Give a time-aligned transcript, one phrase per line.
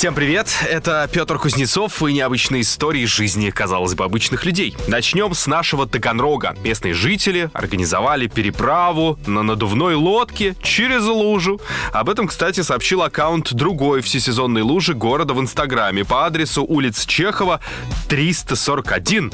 [0.00, 4.74] Всем привет, это Петр Кузнецов и необычные истории жизни, казалось бы, обычных людей.
[4.88, 6.56] Начнем с нашего Таганрога.
[6.64, 11.60] Местные жители организовали переправу на надувной лодке через лужу.
[11.92, 17.60] Об этом, кстати, сообщил аккаунт другой всесезонной лужи города в Инстаграме по адресу улиц Чехова
[18.08, 19.32] 341.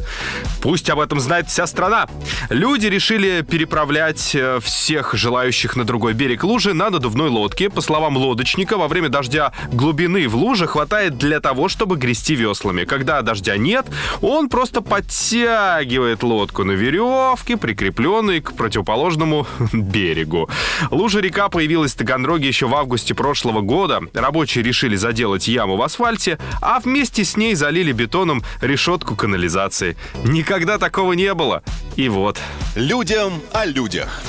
[0.63, 2.09] Пусть об этом знает вся страна.
[2.51, 7.71] Люди решили переправлять э, всех желающих на другой берег лужи на надувной лодке.
[7.71, 12.35] По словам лодочника, во время дождя глубины в луже лужи хватает для того, чтобы грести
[12.35, 12.85] веслами.
[12.85, 13.85] Когда дождя нет,
[14.23, 20.49] он просто подтягивает лодку на веревке, прикрепленной к противоположному берегу.
[20.91, 24.01] Лужа-река появилась в Таганроге еще в августе прошлого года.
[24.15, 29.95] Рабочие решили заделать яму в асфальте, а вместе с ней залили бетоном решетку канализации.
[30.25, 31.63] Никогда такого не было.
[31.97, 32.39] И вот.
[32.75, 34.23] Людям о людях.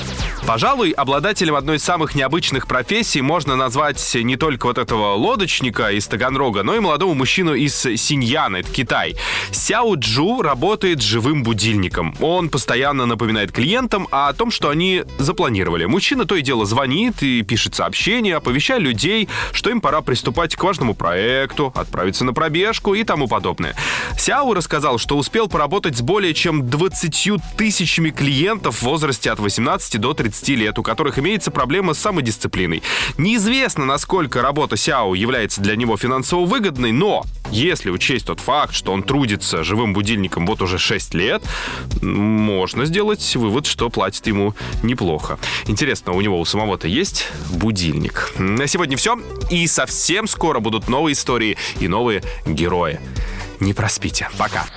[0.46, 6.08] Пожалуй, обладателем одной из самых необычных профессий можно назвать не только вот этого лодочника из
[6.08, 9.16] Таганрога, но и молодого мужчину из Синьяна, это Китай.
[9.52, 12.16] Сяо Джу работает живым будильником.
[12.22, 15.86] Он постоянно напоминает клиентам о том, что они запланировали.
[15.86, 20.64] Мужчина то и дело звонит и пишет сообщения, оповещая людей, что им пора приступать к
[20.64, 23.76] важному проекту, отправиться на пробежку и тому подобное.
[24.18, 30.00] Сяо рассказал, что успел поработать с более чем 20 тысячами клиентов в возрасте от 18
[30.00, 32.84] до 30 30 лет, у которых имеется проблема с самодисциплиной.
[33.18, 38.92] Неизвестно, насколько работа Сяо является для него финансово выгодной, но если учесть тот факт, что
[38.92, 41.44] он трудится живым будильником вот уже 6 лет,
[42.02, 45.40] можно сделать вывод, что платит ему неплохо.
[45.66, 48.34] Интересно, у него у самого-то есть будильник?
[48.38, 49.18] На сегодня все.
[49.50, 53.00] И совсем скоро будут новые истории и новые герои.
[53.62, 54.30] Не проспите.
[54.38, 54.68] Пока.